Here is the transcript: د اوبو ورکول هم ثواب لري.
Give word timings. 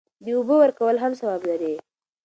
د 0.23 0.25
اوبو 0.37 0.55
ورکول 0.61 0.95
هم 1.03 1.11
ثواب 1.19 1.41
لري. 1.49 1.75